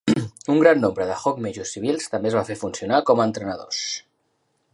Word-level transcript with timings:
Un 0.53 0.61
gran 0.61 0.79
nombre 0.85 1.05
de 1.09 1.17
Hawk 1.19 1.43
Majors 1.47 1.75
civils 1.77 2.09
també 2.15 2.31
es 2.33 2.39
van 2.39 2.49
fer 2.51 2.59
funcionar 2.63 3.03
com 3.11 3.23
entrenadors. 3.31 3.85